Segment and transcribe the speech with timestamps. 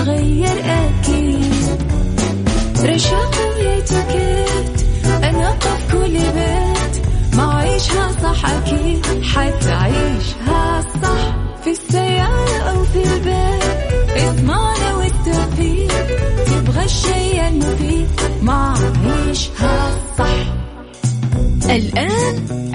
[0.00, 1.54] راح تتغير أكيد.
[2.84, 4.86] رشاق ويتوكيت
[5.24, 7.06] أنا في كل بيت.
[7.36, 9.06] ما عيشها صح أكيد.
[9.22, 14.16] حتعيشها صح في السيارة أو في البيت.
[14.16, 16.06] اسمعنا والتوفيق.
[16.46, 18.08] تبغى الشيء المفيد.
[18.42, 18.74] ما
[19.04, 20.54] عيشها صح.
[21.70, 22.69] الآن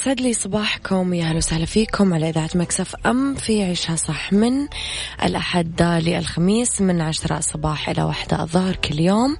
[0.00, 4.68] يسعد لي صباحكم يا أهلا وسهلا فيكم على إذاعة Mix FM في عيشها صح من
[5.24, 9.36] الأحد للخميس من عشرة الصباح إلى واحدة الظهر كل يوم.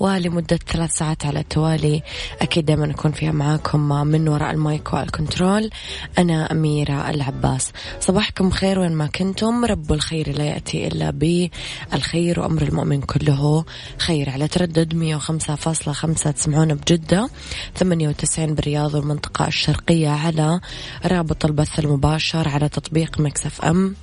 [0.00, 2.02] ولمدة ثلاث ساعات على التوالي.
[2.42, 5.70] أكيد دائما أكون فيها معاكم من وراء ال mic وال control.
[6.18, 7.72] أنا أميرة العباس.
[8.00, 9.64] صباحكم خير وين ما كنتم.
[9.64, 13.64] رب الخير لا يأتي إلا بالخير وأمر المؤمن كله
[13.98, 14.30] خير.
[14.30, 17.30] على تردد 105.5 تسمعون بجدة.
[17.76, 20.60] 98 بالرياض والمنطقة الشرقية على
[21.06, 23.94] رابط البث المباشر على تطبيق Mix FM.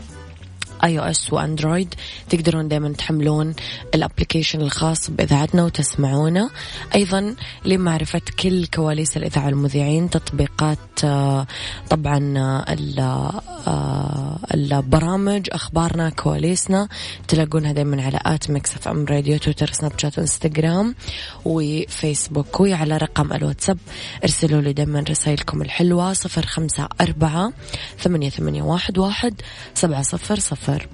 [0.83, 1.93] iOS و Android
[2.29, 3.55] تقدرون دائما تحملون
[3.95, 6.49] ال application الخاص بإذاعتنا وتسمعونا.
[6.95, 11.47] أيضا لمعرفة كل كواليس الإذاعة والمذيعين تطبيقات آه،
[11.89, 16.87] طبعا آه، آه، البرامج أخبارنا كواليسنا.
[17.27, 20.95] تلاقونها دائما على at Mix FM Radio تويتر سناب شات إنستغرام
[21.45, 22.59] وفيسبوك.
[22.59, 23.77] وعلى رقم الواتساب
[24.23, 27.53] ارسلوا لي دائما رسائلكم الحلوة صفر خمسة أربعة
[27.99, 29.41] ثمانية ثمانية واحد واحد
[29.73, 30.64] سبعة صفر صفر.
[30.65, 30.87] صفر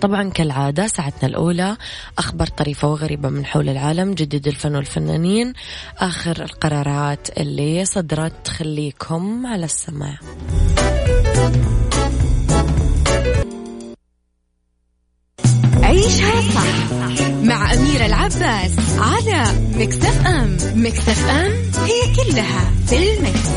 [0.00, 1.76] طبعا كالعادة ساعتنا الأولى
[2.18, 5.52] أخبار طريفة وغريبة من حول العالم جديد الفن والفنانين
[5.98, 10.18] آخر القرارات اللي صدرت خليكم على السماع
[15.82, 16.90] عيشها صح
[17.42, 19.44] مع أميرة العباس على
[19.74, 21.52] مكتف أم مكتف أم
[21.84, 23.50] هي كلها في المكس.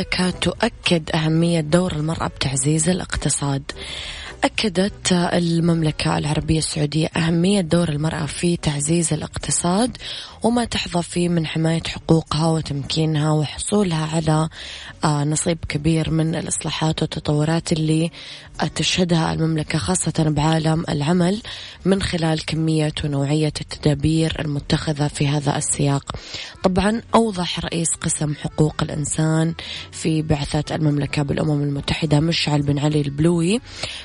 [0.00, 3.62] الأول والمملكة تؤكد أهمية دور المرأة بتعزيز الاقتصاد.
[4.44, 9.96] أكدت المملكة العربية السعودية أهمية دور المرأة في تعزيز الاقتصاد
[10.42, 14.48] وما تحظى فيه من حماية حقوقها وتمكينها وحصولها على
[15.04, 18.10] آه، نصيب كبير من الإصلاحات والتطورات اللي
[18.74, 21.42] تشهدها المملكة خاصة بعالم العمل
[21.84, 26.16] من خلال كمية ونوعية التدابير المتخذة في هذا السياق.
[26.62, 29.54] طبعا أوضح رئيس قسم حقوق الإنسان
[29.92, 33.60] في بعثة المملكة بالأمم المتحدة مشعل بن علي البلوي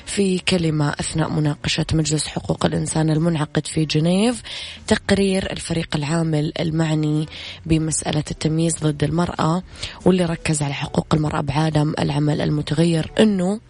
[0.06, 4.42] في كلمة أثناء مناقشة مجلس حقوق الإنسان المنعقد في جنيف
[4.86, 7.26] تقرير الفريق العامل المعني
[7.66, 9.62] بمسألة التمييز ضد المرأة
[10.04, 13.60] واللي ركز على حقوق المرأة بعالم العمل المتغير أنه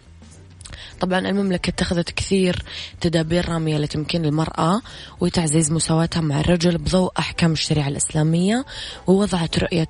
[0.99, 2.63] طبعا المملكة اتخذت كثير
[3.01, 4.81] تدابير رامية لتمكين المرأة
[5.19, 8.65] وتعزيز مساواتها مع الرجل بضوء أحكام الشريعة الإسلامية
[9.07, 9.89] ووضعت رؤية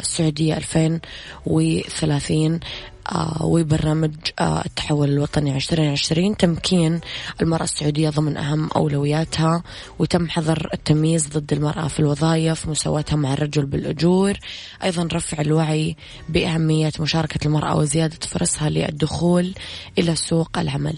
[0.00, 2.60] السعودية 2030 آه،
[3.40, 6.36] وبرنامج آه، التحول الوطني عشرين عشرين.
[6.36, 7.00] تمكين
[7.42, 9.62] المرأة السعودية ضمن أهم أولوياتها
[9.98, 14.38] وتم حظر التمييز ضد المرأة في الوظائف مساواتها مع الرجل بالأجور.
[14.84, 15.96] أيضا رفع الوعي
[16.28, 19.54] بأهمية مشاركة المرأة وزيادة فرصها للدخول
[19.98, 20.96] إلى سوق العمل.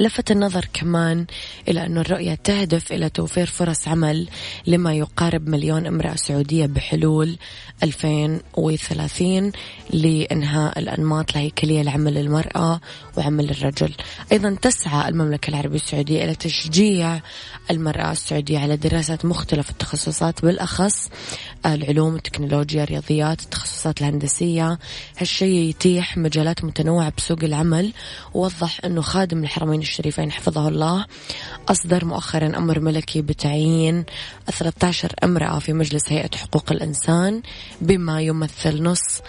[0.00, 1.26] لفت النظر كمان
[1.68, 4.28] إلى أن الرؤية تهدف إلى توفير فرص عمل
[4.66, 7.36] لما يقارب مليون امرأة سعودية بحلول
[7.82, 9.52] 2030
[9.90, 12.80] لإنهاء الأنماط الهيكلية لعمل المرأة
[13.16, 13.94] وعمل الرجل.
[14.32, 17.20] أيضا تسعى المملكة العربية السعودية إلى تشجيع
[17.70, 21.10] المرأة السعودية على دراسة مختلف التخصصات بالأخص
[21.66, 24.78] العلوم التكنولوجيا الرياضيات التخصصات الهندسية.
[25.18, 27.92] هالشيء يتيح مجالات متنوعة بسوق العمل
[28.34, 31.06] ووضح أنه خادم الحرمين الشريفين حفظه الله.
[31.68, 34.04] أصدر مؤخرا أمر ملكي بتعيين
[34.50, 37.42] 13 امرأة في مجلس هيئة حقوق الإنسان
[37.80, 39.20] بما يمثل نص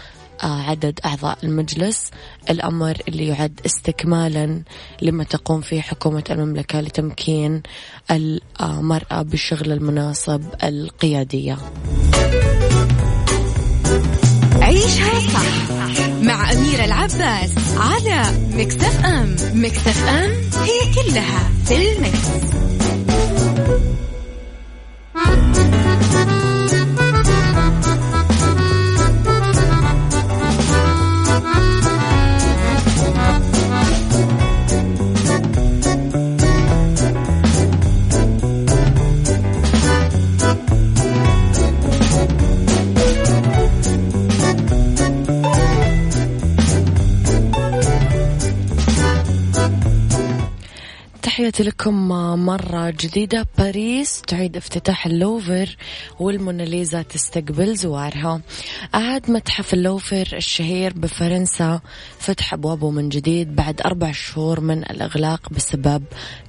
[0.43, 2.11] آه، عدد أعضاء المجلس.
[2.49, 4.63] الأمر اللي يعد استكمالا
[5.01, 7.63] لما تقوم فيه حكومة المملكة لتمكين
[8.61, 11.57] المرأة بالشغل المناصب القيادية.
[14.65, 18.23] عيشها صح مع أميرة العباس على
[18.53, 20.31] مكتف أم مكتف أم
[20.63, 22.45] هي كلها في المكس.
[51.55, 52.07] تحياتي لكم
[52.45, 55.77] مرة جديدة باريس تعيد افتتاح اللوفر
[56.19, 58.41] والموناليزا تستقبل زوارها.
[58.95, 61.81] أعاد متحف اللوفر الشهير بفرنسا
[62.19, 66.03] فتح أبوابه من جديد بعد أربع شهور من الإغلاق بسبب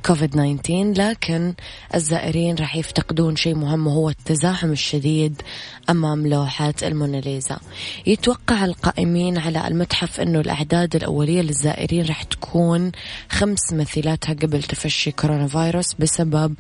[0.07, 1.55] كوفيد 19 لكن
[1.95, 5.43] الزائرين راح يفتقدون شيء مهم وهو التزاحم الشديد
[5.91, 7.59] أمام لوحة الموناليزا.
[8.07, 12.93] يتوقع القائمين على المتحف أنه الأعداد الأولية للزائرين راح تكون
[13.31, 16.55] خمس مثيلاتها قبل تفشي كورونا فيروس بسبب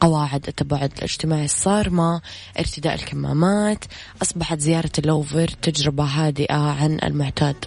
[0.00, 1.44] قواعد التباعد الاجتماعي.
[1.44, 2.20] الصارمة
[2.58, 3.84] ارتداء الكمامات
[4.22, 7.64] أصبحت زيارة اللوفر تجربة هادئة عن المعتاد.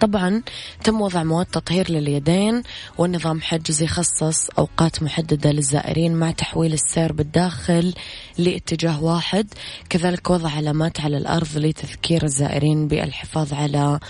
[0.00, 0.42] طبعا
[0.84, 2.62] تم وضع مواد تطهير لليدين
[2.98, 7.94] والنظام حجز يخصص أوقات محددة للزائرين مع تحويل السير بالداخل
[8.38, 9.46] لاتجاه واحد.
[9.90, 14.00] كذلك وضع علامات على الأرض لتذكير الزائرين بالحفاظ على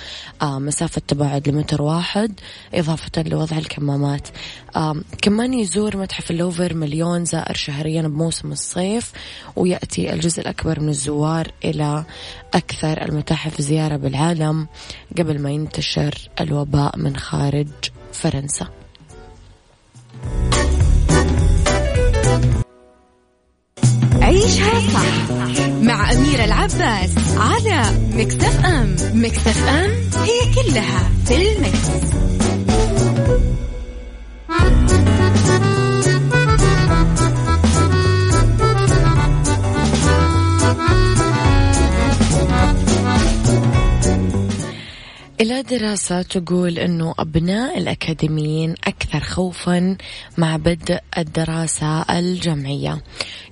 [0.42, 2.40] آه، مسافة تباعد لمتر واحد
[2.74, 4.28] إضافة لوضع الكمامات.
[5.22, 9.12] كمان يزور متحف اللوفر مليون زائر شهريا بموسم الصيف
[9.56, 12.04] ويأتي الجزء الأكبر من الزوار إلى
[12.54, 14.66] أكثر المتاحف زيارة بالعالم
[15.18, 17.68] قبل ما ينتشر الوباء من خارج
[18.12, 18.68] فرنسا
[24.22, 25.30] عيشها صح
[25.82, 29.90] مع أميرة العباس على مكتف أم مكتف أم
[30.24, 32.14] هي كلها في المكس.
[45.60, 49.96] دراسة تقول أنه أبناء الأكاديميين أكثر خوفا
[50.38, 53.02] مع بدء الدراسة الجامعية.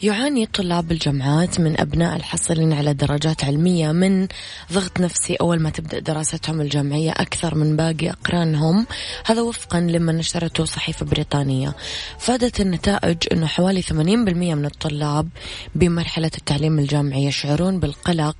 [0.02, 4.28] يعاني طلاب الجامعات من أبناء الحاصلين على درجات علمية من
[4.72, 8.86] ضغط نفسي أول ما تبدأ دراستهم الجامعية أكثر من باقي أقرانهم.
[9.26, 11.74] هذا وفقا لما نشرته صحيفة بريطانية.
[12.18, 13.92] فادت النتائج أنه حوالي 80%
[14.54, 15.28] من الطلاب
[15.74, 18.36] بمرحلة التعليم الجامعي يشعرون بالقلق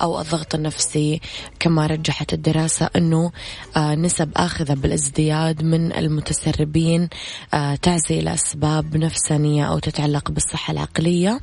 [0.00, 1.20] أو الضغط النفسي
[1.60, 3.32] كما رجحت الدراسة أنه
[3.76, 7.08] آه، نسب آخذة بالازدياد من المتسربين
[7.54, 11.40] آه، تعزي إلى أسباب نفسانية أو تتعلق بالصحة العقلية.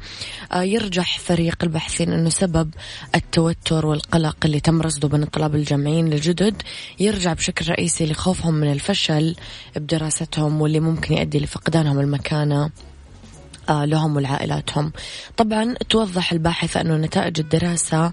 [0.52, 2.70] آه، يرجح فريق الباحثين أنه سبب
[3.16, 6.62] التوتر والقلق اللي تم رصده بين الطلاب الجامعيين الجدد
[7.00, 9.36] يرجع بشكل رئيسي لخوفهم من الفشل
[9.76, 12.70] بدراستهم واللي ممكن يؤدي لفقدانهم المكانة.
[13.70, 14.92] لهم ولعائلاتهم.
[15.38, 18.12] طبعا توضح الباحثة أنه نتائج الدراسة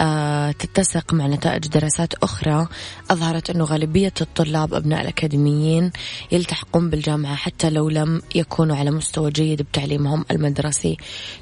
[0.00, 2.66] آه، تتسق مع نتائج دراسات أخرى.
[3.10, 5.92] أظهرت أنه غالبية الطلاب أبناء الأكاديميين
[6.32, 10.96] يلتحقون بالجامعة حتى لو لم يكونوا على مستوى جيد بتعليمهم المدرسي.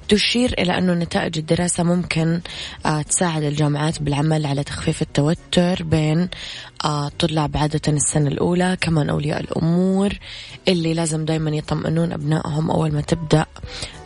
[0.09, 2.41] تشير إلى أنه نتائج الدراسة ممكن
[2.87, 6.29] آه، تساعد الجامعات بالعمل على تخفيف التوتر بين
[7.19, 10.19] طلاب عادة السنة الأولى كمان أولياء الأمور
[10.69, 13.47] اللي لازم دايما يطمئنون أبنائهم أول ما تبدأ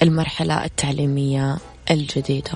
[0.02, 1.58] المرحلة التعليمية
[1.90, 2.52] الجديدة.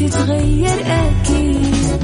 [0.00, 2.02] تتغير أكيد.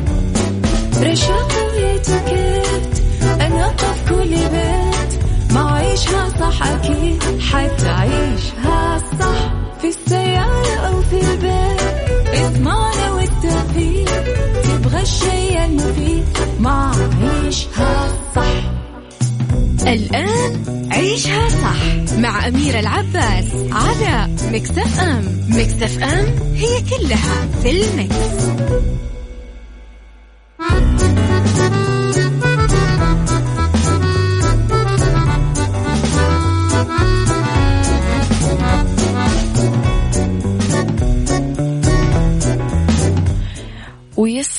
[1.02, 3.02] رشاق ويتوكيت
[3.40, 5.22] أنا في كل بيت.
[5.54, 9.52] ما عيشها صح أكيد حتعيشها صح.
[9.80, 11.80] في السيارة أو في البيت
[12.44, 14.10] إضمعنا والتوفيق.
[14.64, 16.24] تبغى الشيء المفيد
[16.60, 18.72] ما عيشها صح.
[19.86, 21.61] الآن عيشها صح
[22.22, 28.42] مع أميرة العباس على مكتف أم مكتف أم هي كلها في المكس.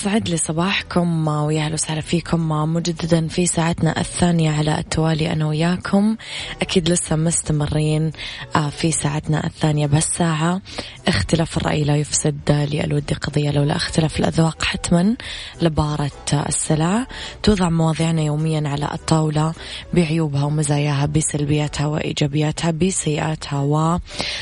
[0.06, 6.16] ويسعد لي صباحكم ويا أهلا وسهلا فيكم مجددا في ساعتنا الثانية على التوالي أنا وياكم.
[6.62, 8.12] أكيد لسه مستمرين
[8.56, 10.62] آه، في ساعتنا الثانية بهالساعة.
[11.08, 15.16] اختلاف الرأي لا يفسد للود قضية لولا اختلاف الأذواق حتما.
[15.62, 17.08] لبارة السلع
[17.44, 19.54] توضع مواضيعنا يوميا على الطاولة
[19.94, 23.60] بعيوبها ومزاياها بسلبياتها وإيجابياتها بسيئاتها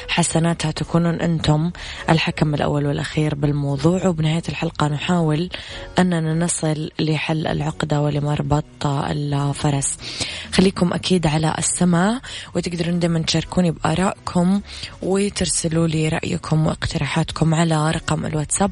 [0.09, 0.71] وحسناتها.
[0.71, 1.71] تكونون أنتم
[2.09, 4.07] الحكم الأول والأخير بالموضوع.
[4.07, 5.50] وبنهاية الحلقة نحاول
[5.99, 9.97] أننا نصل لحل العقدة ولمربط الفرس.
[10.53, 12.21] خليكم أكيد على السماع
[12.55, 14.61] وتقدرون دائما تشاركوني بآرائكم
[15.01, 18.71] وترسلوا لي رأيكم واقتراحاتكم على رقم الواتساب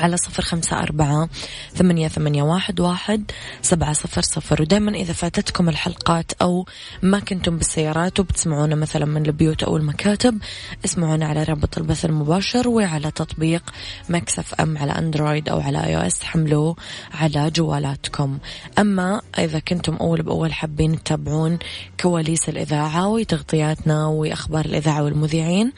[0.00, 1.28] على صفر خمسة أربعة
[1.74, 3.30] ثمانية, ثمانية واحد, واحد
[3.62, 4.62] سبعة صفر صفر.
[4.62, 6.66] ودائما إذا فاتتكم الحلقات أو
[7.02, 10.38] ما كنتم بالسيارات وبتسمعونا مثلا من البيوت أو المكاتب
[10.84, 13.62] اسمعونا على رابط البث المباشر وعلى تطبيق
[14.08, 16.76] Mix FM على Android أو على iOS حملوه
[17.14, 18.38] على جوالاتكم.
[18.78, 21.58] أما إذا كنتم أول بأول حابين تتابعون
[22.00, 25.72] كواليس الإذاعة وتغطياتنا وأخبار الإذاعة والمذيعين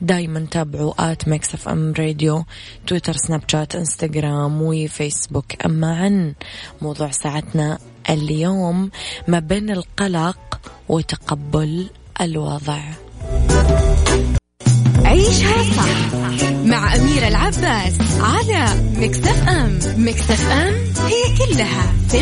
[0.00, 2.44] دايما تابعوا at Mix FM Radio
[2.86, 5.64] تويتر سناب شات صفحات انستغرام وفيسبوك.
[5.64, 6.34] أما عن
[6.82, 7.78] موضوع ساعتنا
[8.10, 8.90] اليوم
[9.28, 11.90] ما بين القلق وتقبل
[12.20, 12.80] الوضع.
[15.04, 16.14] عيشها صح
[16.64, 18.66] مع أميرة العباس على
[18.96, 19.78] مكتف أم.
[19.96, 20.74] مكتف أم
[21.06, 22.18] هي كلها في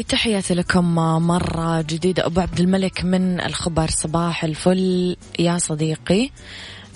[0.00, 0.14] المكس.
[0.14, 0.94] وتحياتي لكم
[1.26, 2.26] مرة جديدة.
[2.26, 5.16] أبو عبد الملك من الخبر صباح الفل.
[5.38, 6.30] يا صديقي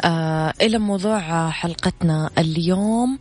[0.05, 3.19] آه إلى موضوع حلقتنا اليوم.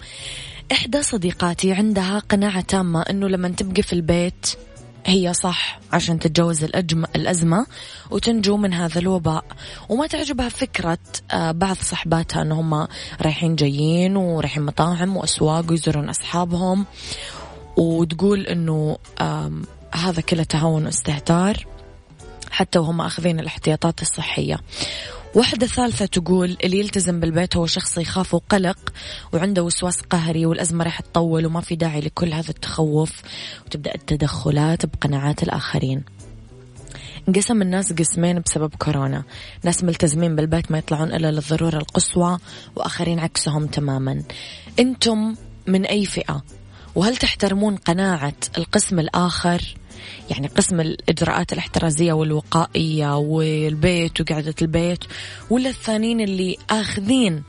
[0.72, 4.56] إحدى صديقاتي عندها قناعة تامة أنه لما تبقي في البيت
[5.06, 7.04] هي صح عشان تتجاوز الأجم...
[7.16, 7.66] الأزمة
[8.12, 9.46] وتنجو من هذا الوباء.
[9.90, 10.98] وما تعجبها فكرة
[11.32, 12.88] آه، بعض صحباتها أنهم
[13.22, 16.86] رايحين جايين ورايحين مطاعم وأسواق ويزورون أصحابهم.
[17.78, 18.98] وتقول إنه
[19.94, 21.66] هذا كله تهاون واستهتار
[22.52, 24.60] حتى وهم أخذين الاحتياطات الصحية.
[25.36, 28.94] واحدة ثالثة تقول اللي يلتزم بالبيت هو شخص يخاف وقلق
[29.34, 33.22] وعنده وسواس قهري والأزمة راح تطول وما في داعي لكل هذا التخوف.
[33.66, 36.04] وتبدأ التدخلات بقناعات الآخرين.
[37.28, 39.24] انقسم الناس قسمين بسبب كورونا.
[39.64, 42.38] ناس ملتزمين بالبيت ما يطلعون إلا للضرورة القصوى
[42.76, 44.24] وآخرين عكسهم تماما.
[44.80, 45.36] أنتم
[45.68, 46.44] من أي فئة؟
[46.96, 49.76] وهل تحترمون قناعة القسم الآخر؟
[50.30, 55.00] يعني قسم الإجراءات الاحترازية والوقائية والبيت وقعدة البيت
[55.50, 57.44] ولا الثانيين اللي آخذين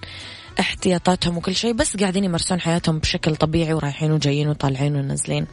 [0.61, 5.47] احتياطاتهم وكل شيء بس قاعدين يمارسون حياتهم بشكل طبيعي ورايحين وجايين وطالعين ونازلين؟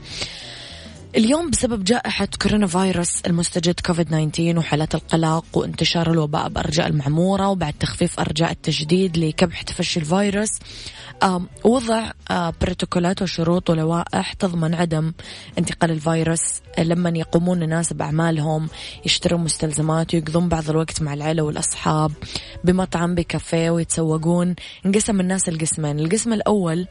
[1.16, 7.74] اليوم بسبب جائحة كورونا فيروس المستجد كوفيد 19 وحالات القلق وانتشار الوباء بأرجاء المعمورة وبعد
[7.80, 10.50] تخفيف أرجاء التجديد لكبح تفشي الفيروس
[11.64, 12.12] وضع
[12.62, 15.14] بروتوكولات وشروط ولوائح تضمن عدم
[15.58, 16.62] انتقال الفيروس.
[16.80, 18.70] لما يقومون الناس بأعمالهم
[19.06, 22.12] يشترون مستلزمات ويقضون بعض الوقت مع العيلة والأصحاب
[22.64, 24.56] بمطعم بكافيه ويتسوقون.
[24.86, 26.88] انقسم الناس القسمين القسم الأول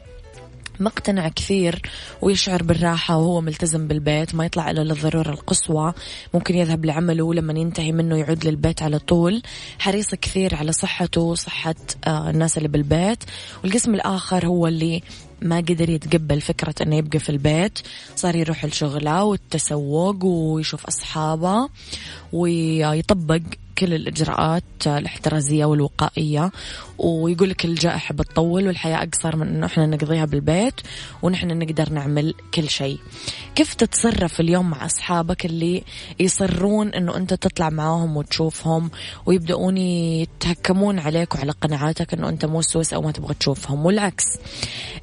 [0.81, 1.81] مقتنع كثير
[2.21, 5.93] ويشعر بالراحة وهو ملتزم بالبيت ما يطلع إلا للضرورة القصوى.
[6.33, 9.41] ممكن يذهب لعمله لما ينتهي منه يعود للبيت على طول.
[9.79, 11.75] حريص كثير على صحته وصحة
[12.07, 13.23] آه، الناس اللي بالبيت.
[13.63, 15.01] والقسم الآخر هو اللي
[15.41, 17.79] ما قدر يتقبل فكرة أنه يبقى في البيت.
[18.15, 21.69] صار يروح لشغله والتسوق ويشوف أصحابه.
[22.33, 23.41] ويطبق
[23.77, 26.51] كل الإجراءات الاحترازية والوقائية
[26.97, 30.73] ويقول لك الجائحة بتطول والحياة أقصر من إنه إحنا نقضيها بالبيت
[31.21, 32.99] ونحن نقدر نعمل كل شيء.
[33.55, 35.83] كيف تتصرف اليوم مع أصحابك اللي
[36.19, 38.91] يصرون إنه أنت تطلع معاهم وتشوفهم
[39.25, 44.25] ويبدأون يتهكمون عليك وعلى قناعاتك إنه أنت مو سوس أو ما تبغى تشوفهم؟ والعكس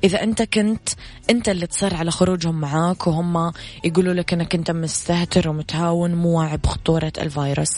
[0.04, 0.88] إذا أنت كنت
[1.30, 3.52] أنت اللي تصر على خروجهم معاك وهم
[3.85, 7.73] يقولوا لك إنك أنت مستهتر ومتهاون مو واعي بخطورة الفيروس.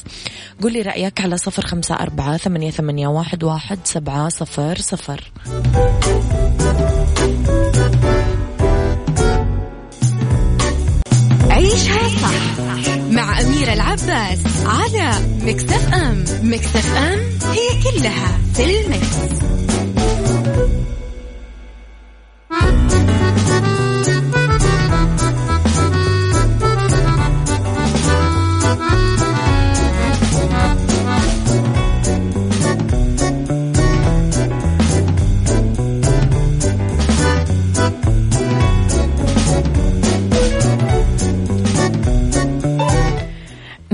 [0.62, 5.32] قولي رأيك على صفر خمسة أربعة ثمانية, ثمانية واحد, واحد سبعة صفر صفر.
[11.50, 16.24] عيشها صح مع أميرة العباس على مكتف أم.
[16.42, 17.18] مكتف أم
[17.50, 19.59] هي كلها في المكس.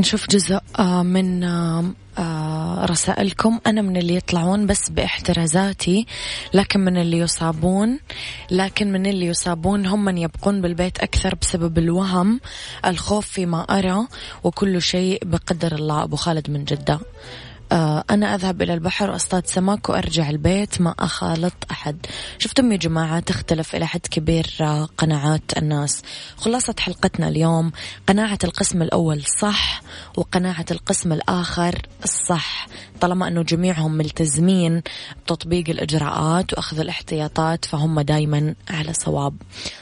[0.06, 1.84] نشوف جزء آه، من آه،
[2.18, 3.60] آه، رسائلكم.
[3.66, 6.06] أنا من اللي يطلعون بس بإحترازاتي
[6.54, 7.98] لكن من اللي يصابون
[8.50, 12.40] لكن من اللي يصابون هم من يبقون بالبيت أكثر بسبب الوهم
[12.86, 14.06] الخوف فيما أرى
[14.44, 16.02] وكل شيء بقدر الله.
[16.02, 17.00] أبو خالد من جدة.
[17.73, 22.06] أنا أذهب إلى البحر وأصطاد سمك وأرجع البيت ما أخالط أحد.
[22.38, 26.02] شفتم يا جماعة تختلف إلى حد كبير آه، قناعات الناس.
[26.37, 27.73] خلاصة حلقتنا اليوم
[28.06, 29.82] قناعة القسم الأول صح
[30.16, 32.68] وقناعة القسم الآخر الصح.
[33.00, 34.83] طالما أنه جميعهم ملتزمين
[35.25, 39.35] بتطبيق الإجراءات وأخذ الاحتياطات فهم دايما على صواب.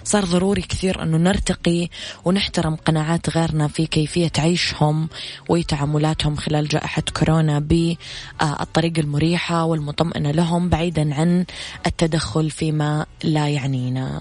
[0.04, 1.88] صار ضروري كثير أنه نرتقي
[2.24, 5.08] ونحترم قناعات غيرنا في كيفية عيشهم
[5.48, 11.44] وتعاملاتهم خلال جائحة كورونا بالطريقة المريحة والمطمئنة لهم بعيدا عن
[11.86, 14.20] التدخل فيما لا يعنينا.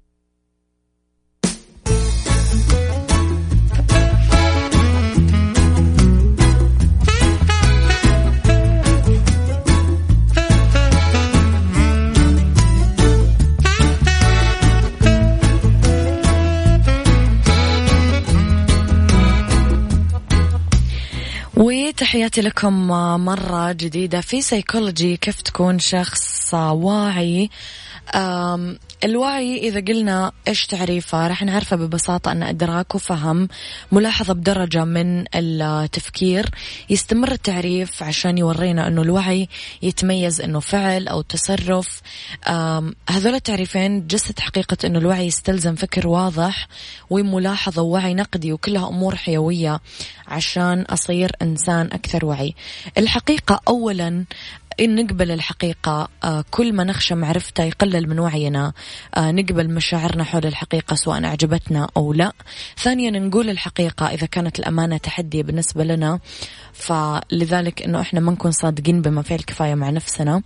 [22.11, 22.87] تحياتي لكم
[23.25, 24.21] مرة جديدة.
[24.21, 27.49] في سيكولوجي كيف تكون شخص واعي
[29.03, 33.47] الوعي إذا قلنا إيش تعريفه راح نعرفه ببساطة أن إدراك وفهم
[33.91, 36.49] ملاحظة بدرجة من التفكير.
[36.89, 39.49] يستمر التعريف عشان يورينا أنه الوعي
[39.81, 42.01] يتميز أنه فعل أو تصرف.
[43.09, 46.67] هذول التعريفين جسد حقيقة أنه الوعي يستلزم فكر واضح
[47.09, 49.79] وملاحظة ووعي نقدي وكلها أمور حيوية
[50.27, 52.55] عشان أصير إنسان أكثر وعي.
[52.97, 54.25] الحقيقة أولا
[54.79, 58.73] إن نقبل الحقيقة آه، كل ما نخشى معرفته يقلل من وعينا
[59.15, 62.33] آه، نقبل مشاعرنا حول الحقيقة سواء أعجبتنا أو لا.
[62.77, 66.19] ثانيا نقول الحقيقة إذا كانت الأمانة تحدي بالنسبة لنا
[66.73, 70.41] فلذلك أنه إحنا ما نكون صادقين بما فيه الكفاية مع نفسنا.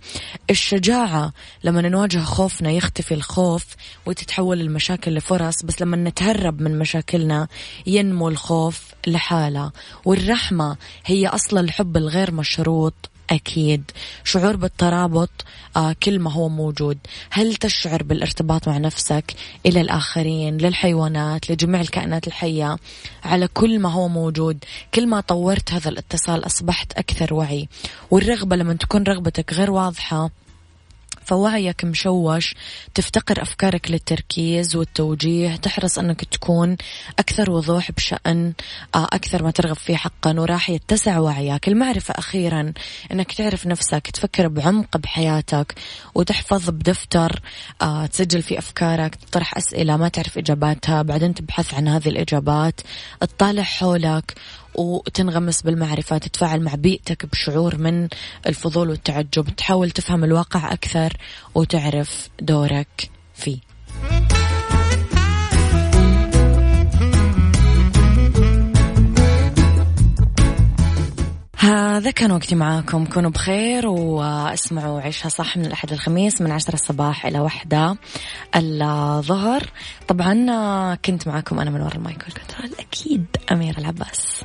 [0.50, 1.32] الشجاعة
[1.64, 3.66] لما نواجه خوفنا يختفي الخوف
[4.06, 7.48] وتتحول المشاكل لفرص بس لما نتهرب من مشاكلنا
[7.86, 9.72] ينمو الخوف لحالة.
[10.04, 12.94] والرحمة هي أصل الحب الغير مشروط.
[13.30, 13.90] أكيد.
[14.24, 15.30] شعور بالترابط
[15.76, 16.98] آه كل ما هو موجود.
[17.30, 19.34] هل تشعر بالارتباط مع نفسك
[19.66, 22.76] إلى الآخرين للحيوانات لجميع الكائنات الحية؟
[23.24, 27.68] على كل ما هو موجود كل ما طورت هذا الاتصال أصبحت أكثر وعي.
[28.10, 30.30] والرغبة لما تكون رغبتك غير واضحة
[31.26, 32.54] فوعيك مشوش
[32.94, 36.76] تفتقر أفكارك للتركيز والتوجيه تحرص أنك تكون
[37.18, 38.52] أكثر وضوح بشأن
[38.94, 42.72] آه، أكثر ما ترغب فيه حقا وراح يتسع وعيك المعرفة أخيرا
[43.12, 45.74] أنك تعرف نفسك تفكر بعمق بحياتك
[46.14, 47.40] وتحفظ بدفتر
[47.82, 52.80] آه، تسجل فيه أفكارك تطرح أسئلة ما تعرف إجاباتها بعدين تبحث عن هذه الإجابات
[53.20, 54.34] تطالع حولك
[54.76, 58.08] وتنغمس بالمعرفة تتفاعل مع بيئتك بشعور من
[58.46, 61.16] الفضول والتعجب تحاول تفهم الواقع أكثر
[61.54, 63.58] وتعرف دورك فيه.
[71.58, 73.06] هذا كان وقتي معاكم.
[73.06, 77.96] كونوا بخير واسمعوا عيشها صح من الأحد الخميس من عشرة الصباح إلى واحدة
[78.56, 79.70] الظهر.
[80.08, 84.44] طبعا كنت معاكم أنا من وراء المايكل كنترول أكيد أمير العباس.